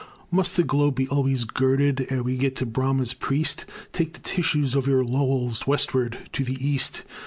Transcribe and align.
Must 0.31 0.55
the 0.57 0.63
globe 0.63 0.95
be 0.95 1.07
always 1.09 1.43
girded 1.45 2.07
Ere 2.09 2.23
we 2.23 2.35
get 2.35 2.55
to 2.55 2.65
Bramah's 2.65 3.13
priest? 3.13 3.67
Take 3.91 4.13
the 4.13 4.19
tissues 4.21 4.73
of 4.73 4.87
your 4.87 5.03
Lowells 5.05 5.67
Westward 5.67 6.17
to 6.33 6.43
the 6.43 6.57
East. 6.59 7.03